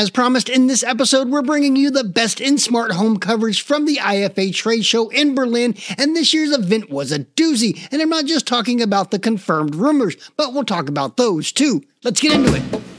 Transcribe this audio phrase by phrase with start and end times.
[0.00, 3.84] As promised in this episode, we're bringing you the best in smart home coverage from
[3.84, 7.86] the IFA trade show in Berlin, and this year's event was a doozy.
[7.92, 11.82] And I'm not just talking about the confirmed rumors, but we'll talk about those too.
[12.02, 12.89] Let's get into it.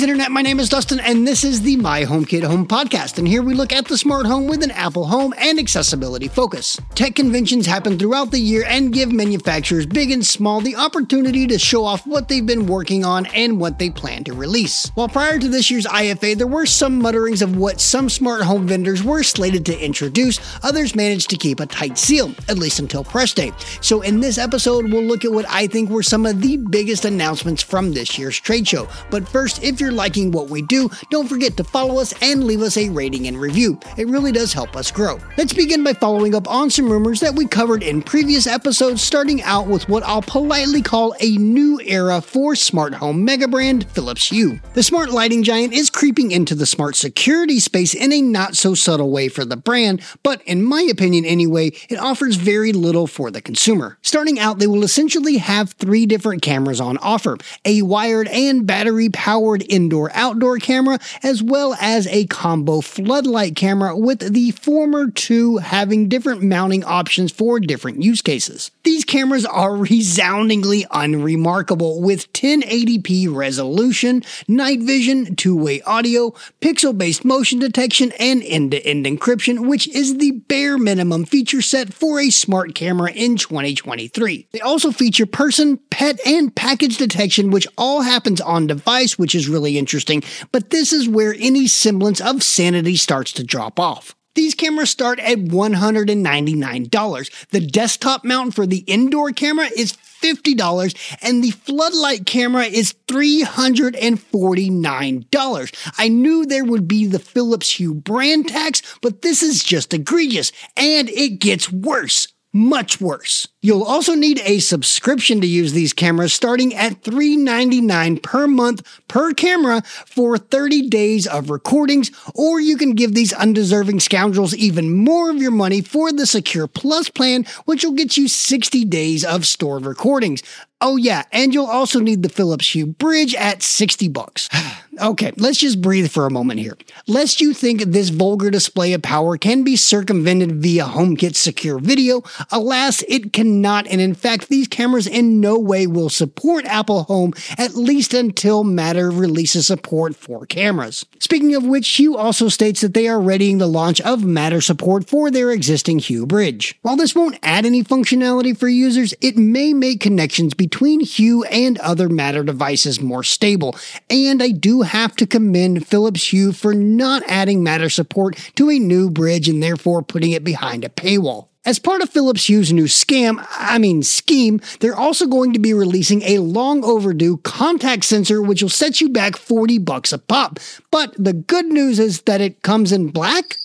[0.00, 0.32] Greetings, Internet.
[0.32, 3.18] My name is Dustin, and this is the My HomeKit Home Podcast.
[3.18, 6.78] And here we look at the smart home with an Apple Home and accessibility focus.
[6.94, 11.58] Tech conventions happen throughout the year and give manufacturers big and small the opportunity to
[11.58, 14.90] show off what they've been working on and what they plan to release.
[14.94, 18.66] While prior to this year's IFA, there were some mutterings of what some smart home
[18.66, 23.04] vendors were slated to introduce, others managed to keep a tight seal, at least until
[23.04, 23.52] press day.
[23.82, 27.04] So, in this episode, we'll look at what I think were some of the biggest
[27.04, 28.88] announcements from this year's trade show.
[29.10, 32.62] But first, if you're liking what we do, don't forget to follow us and leave
[32.62, 33.78] us a rating and review.
[33.96, 35.18] It really does help us grow.
[35.36, 39.42] Let's begin by following up on some rumors that we covered in previous episodes, starting
[39.42, 44.28] out with what I'll politely call a new era for smart home mega brand Philips
[44.28, 44.60] Hue.
[44.74, 48.74] The smart lighting giant is creeping into the smart security space in a not so
[48.74, 53.30] subtle way for the brand, but in my opinion anyway, it offers very little for
[53.30, 53.98] the consumer.
[54.02, 59.08] Starting out, they will essentially have three different cameras on offer a wired and battery
[59.08, 65.56] powered indoor outdoor camera, as well as a combo floodlight camera, with the former two
[65.56, 68.70] having different mounting options for different use cases.
[68.84, 77.24] These cameras are resoundingly unremarkable with 1080p resolution, night vision, two way audio, pixel based
[77.24, 82.20] motion detection, and end to end encryption, which is the bare minimum feature set for
[82.20, 84.48] a smart camera in 2023.
[84.52, 89.48] They also feature person, pet, and package detection, which all happens on device, which is
[89.48, 90.22] really really interesting,
[90.52, 94.14] but this is where any semblance of sanity starts to drop off.
[94.34, 97.48] These cameras start at $199.
[97.50, 105.94] The desktop mount for the indoor camera is $50 and the floodlight camera is $349.
[105.98, 110.52] I knew there would be the Philips Hue brand tax, but this is just egregious
[110.76, 113.46] and it gets worse much worse.
[113.62, 119.32] You'll also need a subscription to use these cameras starting at $3.99 per month per
[119.32, 125.30] camera for 30 days of recordings, or you can give these undeserving scoundrels even more
[125.30, 129.46] of your money for the Secure Plus plan, which will get you 60 days of
[129.46, 130.42] stored recordings.
[130.82, 134.48] Oh yeah, and you'll also need the Philips Hue bridge at 60 bucks.
[135.02, 136.78] okay, let's just breathe for a moment here.
[137.06, 142.22] Lest you think this vulgar display of power can be circumvented via HomeKit secure video,
[142.50, 147.34] alas, it cannot, and in fact, these cameras in no way will support Apple Home,
[147.58, 151.04] at least until Matter releases support for cameras.
[151.18, 155.06] Speaking of which, Hue also states that they are readying the launch of Matter support
[155.10, 156.78] for their existing Hue bridge.
[156.80, 161.42] While this won't add any functionality for users, it may make connections between between Hue
[161.44, 163.74] and other Matter devices more stable.
[164.08, 168.78] And I do have to commend Philips Hue for not adding Matter support to a
[168.78, 171.48] new bridge and therefore putting it behind a paywall.
[171.64, 175.74] As part of Philips Hue's new scam, I mean scheme, they're also going to be
[175.74, 180.60] releasing a long overdue contact sensor which will set you back 40 bucks a pop.
[180.92, 183.58] But the good news is that it comes in black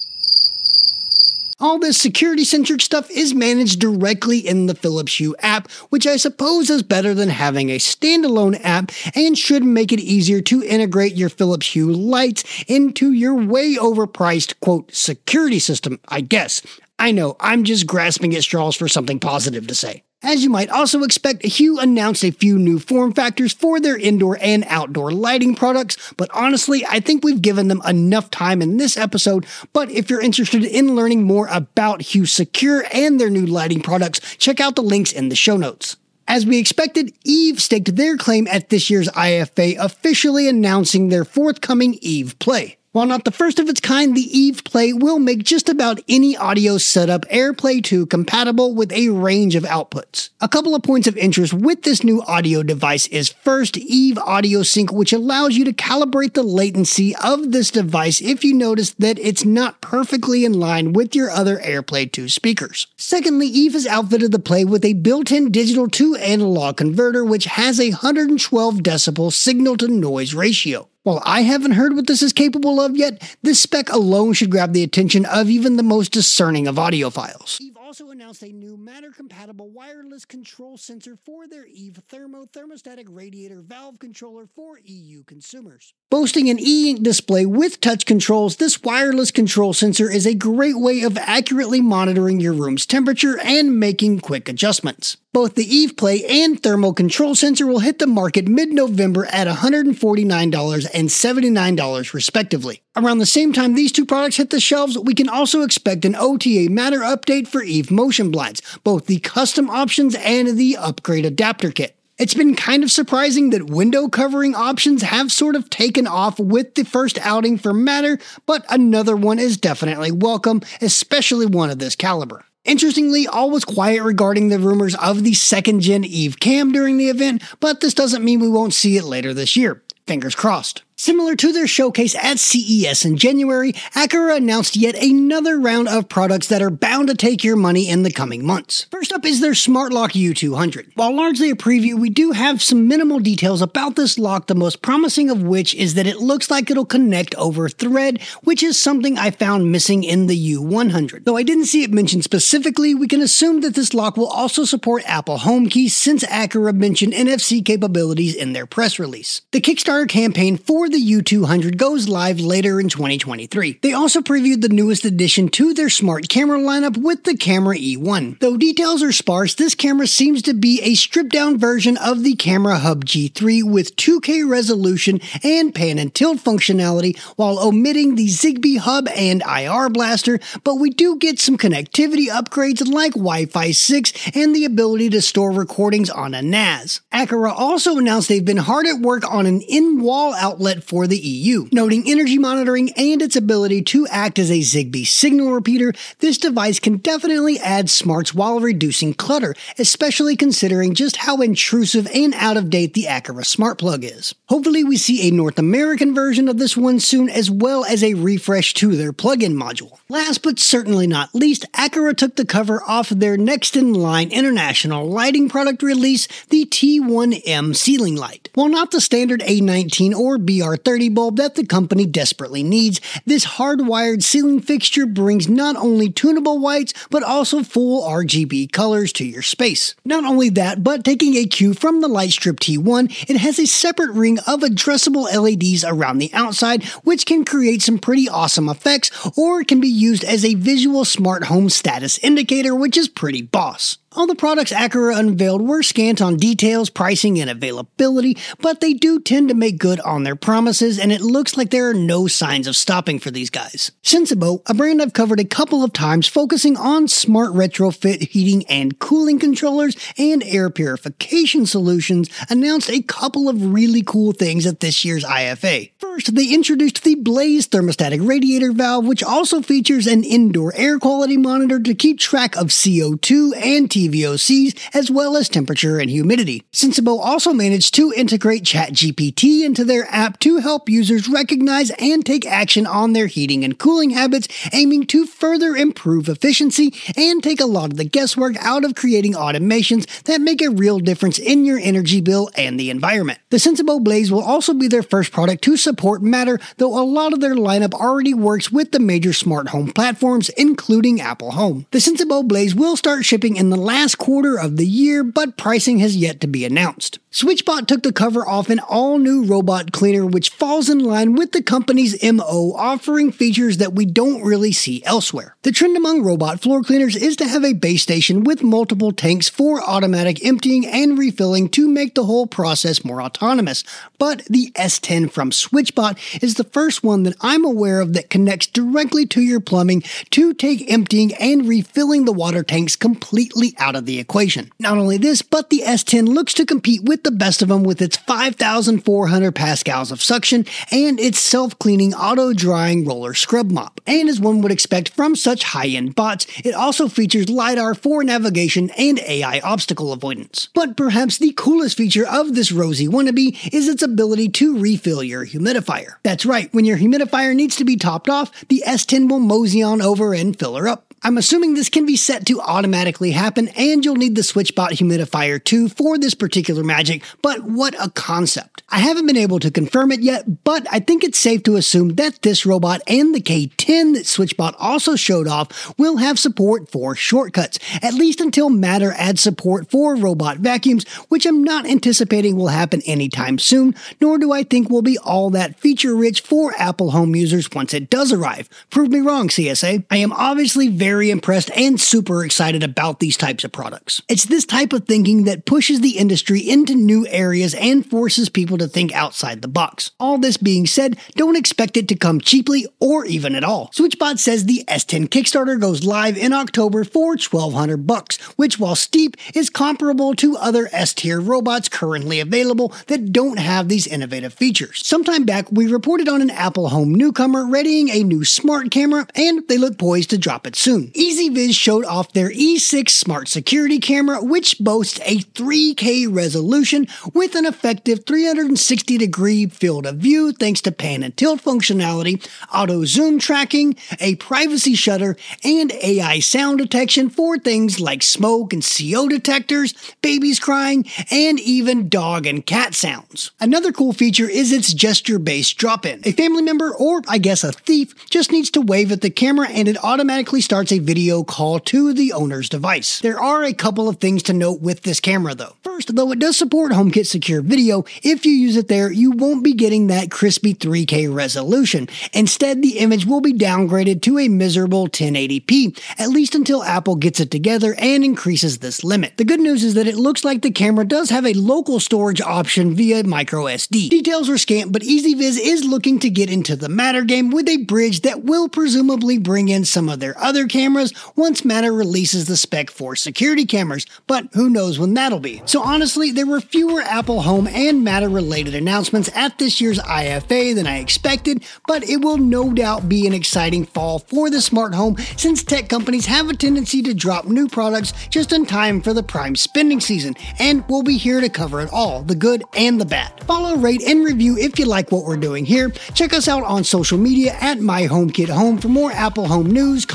[1.60, 6.18] all this security centric stuff is managed directly in the Philips Hue app, which I
[6.18, 11.16] suppose is better than having a standalone app and should make it easier to integrate
[11.16, 16.62] your Philips Hue lights into your way overpriced, quote, security system, I guess.
[17.00, 20.05] I know, I'm just grasping at straws for something positive to say.
[20.26, 24.40] As you might also expect, Hue announced a few new form factors for their indoor
[24.42, 28.98] and outdoor lighting products, but honestly, I think we've given them enough time in this
[28.98, 29.46] episode.
[29.72, 34.20] But if you're interested in learning more about Hue Secure and their new lighting products,
[34.38, 35.96] check out the links in the show notes.
[36.28, 42.00] As we expected, Eve staked their claim at this year's IFA, officially announcing their forthcoming
[42.02, 42.78] Eve Play.
[42.96, 46.38] While not the first of its kind, the Eve Play will make just about any
[46.38, 50.30] audio setup AirPlay 2 compatible with a range of outputs.
[50.40, 54.64] A couple of points of interest with this new audio device is first Eve Audio
[54.64, 59.20] Sync, which allows you to calibrate the latency of this device if you notice that
[59.20, 62.88] it's not perfectly in line with your other AirPlay 2 speakers.
[62.96, 67.78] Secondly, Eve has outfitted the Play with a built-in digital to analog converter, which has
[67.78, 70.88] a 112 decibel signal to noise ratio.
[71.06, 74.74] While I haven't heard what this is capable of yet, this spec alone should grab
[74.74, 77.62] the attention of even the most discerning of audiophiles.
[77.62, 83.06] Eve also announced a new Matter compatible wireless control sensor for their Eve Thermo thermostatic
[83.08, 85.94] radiator valve controller for EU consumers.
[86.10, 91.04] Boasting an e-ink display with touch controls, this wireless control sensor is a great way
[91.04, 95.18] of accurately monitoring your room's temperature and making quick adjustments.
[95.36, 100.88] Both the Eve Play and Thermo control sensor will hit the market mid-November at $149
[100.94, 102.82] and $79 respectively.
[102.96, 106.16] Around the same time these two products hit the shelves, we can also expect an
[106.16, 111.70] OTA Matter update for Eve motion blinds, both the custom options and the upgrade adapter
[111.70, 111.98] kit.
[112.18, 116.76] It's been kind of surprising that window covering options have sort of taken off with
[116.76, 121.98] the first outing for Matter, but another one is definitely welcome, especially one of this
[121.98, 122.46] caliber.
[122.66, 127.10] Interestingly, all was quiet regarding the rumors of the second gen Eve Cam during the
[127.10, 129.84] event, but this doesn't mean we won't see it later this year.
[130.08, 130.82] Fingers crossed.
[130.98, 136.48] Similar to their showcase at CES in January, Aqara announced yet another round of products
[136.48, 138.88] that are bound to take your money in the coming months.
[138.92, 140.92] First up is their Smart Lock U200.
[140.96, 144.82] While largely a preview, we do have some minimal details about this lock, the most
[144.82, 149.18] promising of which is that it looks like it'll connect over Thread, which is something
[149.18, 151.26] I found missing in the U100.
[151.26, 154.64] Though I didn't see it mentioned specifically, we can assume that this lock will also
[154.64, 159.42] support Apple Home Key since Aqara mentioned NFC capabilities in their press release.
[159.52, 160.56] The Kickstarter campaign
[160.90, 163.80] the U200 goes live later in 2023.
[163.82, 168.40] They also previewed the newest addition to their smart camera lineup with the Camera E1.
[168.40, 172.36] Though details are sparse, this camera seems to be a stripped down version of the
[172.36, 178.78] Camera Hub G3 with 2K resolution and pan and tilt functionality while omitting the Zigbee
[178.78, 184.56] hub and IR blaster, but we do get some connectivity upgrades like Wi-Fi 6 and
[184.56, 187.02] the ability to store recordings on a NAS.
[187.14, 191.68] Aqara also announced they've been hard at work on an in-wall outlet for the EU.
[191.72, 196.80] Noting energy monitoring and its ability to act as a Zigbee signal repeater, this device
[196.80, 202.70] can definitely add smarts while reducing clutter, especially considering just how intrusive and out of
[202.70, 204.36] date the Aqara smart plug is.
[204.48, 208.14] Hopefully we see a North American version of this one soon as well as a
[208.14, 209.98] refresh to their plug-in module.
[210.10, 215.10] Last but certainly not least, Aqara took the cover off their next in line international
[215.10, 218.50] lighting product release, the T1M ceiling light.
[218.54, 224.24] While not the standard A19 or BR30 bulb that the company desperately needs, this hardwired
[224.24, 229.96] ceiling fixture brings not only tunable whites, but also full RGB colors to your space.
[230.04, 234.12] Not only that, but taking a cue from the Lightstrip T1, it has a separate
[234.12, 239.64] ring of addressable LEDs around the outside, which can create some pretty awesome effects, or
[239.64, 243.98] can be used as a visual smart home status indicator, which is pretty boss.
[244.18, 249.20] All the products Aqara unveiled were scant on details, pricing, and availability, but they do
[249.20, 252.66] tend to make good on their promises, and it looks like there are no signs
[252.66, 253.92] of stopping for these guys.
[254.04, 258.98] Sensibo, a brand I've covered a couple of times, focusing on smart retrofit heating and
[259.00, 265.04] cooling controllers and air purification solutions, announced a couple of really cool things at this
[265.04, 265.92] year's IFA.
[265.98, 271.36] First, they introduced the Blaze thermostatic radiator valve, which also features an indoor air quality
[271.36, 276.64] monitor to keep track of CO2 and T VOCs, as well as temperature and humidity.
[276.72, 282.46] Sensibo also managed to integrate ChatGPT into their app to help users recognize and take
[282.46, 287.66] action on their heating and cooling habits, aiming to further improve efficiency and take a
[287.66, 291.80] lot of the guesswork out of creating automations that make a real difference in your
[291.80, 293.40] energy bill and the environment.
[293.50, 297.34] The Sensibo Blaze will also be their first product to support Matter, though a lot
[297.34, 301.86] of their lineup already works with the major smart home platforms, including Apple Home.
[301.92, 305.56] The Sensibo Blaze will start shipping in the last last quarter of the year, but
[305.56, 307.18] pricing has yet to be announced.
[307.36, 311.52] SwitchBot took the cover off an all new robot cleaner, which falls in line with
[311.52, 315.58] the company's MO, offering features that we don't really see elsewhere.
[315.64, 319.50] The trend among robot floor cleaners is to have a base station with multiple tanks
[319.50, 323.84] for automatic emptying and refilling to make the whole process more autonomous.
[324.18, 328.68] But the S10 from SwitchBot is the first one that I'm aware of that connects
[328.68, 334.06] directly to your plumbing to take emptying and refilling the water tanks completely out of
[334.06, 334.72] the equation.
[334.80, 338.02] Not only this, but the S10 looks to compete with the best of them with
[338.02, 344.00] its 5,400 pascals of suction and its self-cleaning auto-drying roller scrub mop.
[344.08, 348.92] And as one would expect from such high-end bots, it also features LiDAR for navigation
[348.92, 350.70] and AI obstacle avoidance.
[350.74, 355.46] But perhaps the coolest feature of this rosy wannabe is its ability to refill your
[355.46, 356.16] humidifier.
[356.24, 360.02] That's right, when your humidifier needs to be topped off, the S10 will mosey on
[360.02, 361.15] over and fill her up.
[361.26, 365.62] I'm assuming this can be set to automatically happen and you'll need the SwitchBot humidifier
[365.62, 368.84] too for this particular magic, but what a concept.
[368.90, 372.10] I haven't been able to confirm it yet, but I think it's safe to assume
[372.16, 377.16] that this robot and the K10 that SwitchBot also showed off will have support for
[377.16, 382.68] shortcuts, at least until Matter adds support for robot vacuums, which I'm not anticipating will
[382.68, 387.10] happen anytime soon, nor do I think will be all that feature rich for Apple
[387.10, 388.70] Home users once it does arrive.
[388.92, 390.06] Prove me wrong, CSA.
[390.12, 394.22] I am obviously very impressed and super excited about these types of products.
[394.28, 398.78] It's this type of thinking that pushes the industry into new areas and forces people
[398.78, 400.12] to think outside the box.
[400.20, 403.90] All this being said, don't expect it to come cheaply or even at all.
[403.94, 409.38] SwitchBot says the S10 Kickstarter goes live in October for 1200 bucks, which while steep
[409.56, 415.06] is comparable to other S tier robots currently available that don't have these innovative features.
[415.06, 419.68] Sometime back, we reported on an Apple Home newcomer readying a new smart camera, and
[419.68, 421.05] they look poised to drop it soon.
[421.14, 427.66] EZVIZ showed off their E6 smart security camera, which boasts a 3K resolution with an
[427.66, 433.96] effective 360 degree field of view thanks to pan and tilt functionality, auto zoom tracking,
[434.20, 440.60] a privacy shutter, and AI sound detection for things like smoke and CO detectors, babies
[440.60, 443.52] crying, and even dog and cat sounds.
[443.60, 446.22] Another cool feature is its gesture based drop in.
[446.26, 449.68] A family member, or I guess a thief, just needs to wave at the camera
[449.68, 453.20] and it automatically starts a video call to the owner's device.
[453.20, 455.76] There are a couple of things to note with this camera though.
[455.84, 459.64] First, though it does support HomeKit secure video, if you use it there, you won't
[459.64, 462.10] be getting that crispy 3K resolution.
[462.34, 467.40] Instead, the image will be downgraded to a miserable 1080p, at least until Apple gets
[467.40, 469.38] it together and increases this limit.
[469.38, 472.42] The good news is that it looks like the camera does have a local storage
[472.42, 474.10] option via microSD.
[474.10, 477.84] Details are scant, but EZVIZ is looking to get into the Matter game with a
[477.84, 482.58] bridge that will presumably bring in some of their other cameras once Matter releases the
[482.58, 485.62] spec for security cameras, but who knows when that'll be.
[485.64, 490.76] So honestly, there were fewer Apple Home and Matter related announcements at this year's IFA
[490.76, 494.94] than I expected, but it will no doubt be an exciting fall for the smart
[494.94, 499.14] home since tech companies have a tendency to drop new products just in time for
[499.14, 503.00] the prime spending season, and we'll be here to cover it all the good and
[503.00, 503.32] the bad.
[503.46, 505.90] Follow, rate, and review if you like what we're doing here.
[506.14, 510.06] Check us out on social media at My HomeKit Home for more Apple Home news,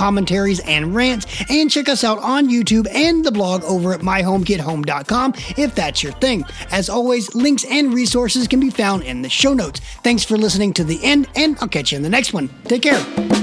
[0.51, 5.35] commentaries, and rants, and check us out on YouTube and the blog over at myhomekithome.com
[5.57, 6.45] if that's your thing.
[6.71, 9.81] As always, links and resources can be found in the show notes.
[10.03, 12.49] Thanks for listening to the end, and I'll catch you in the next one.
[12.65, 13.40] Take care.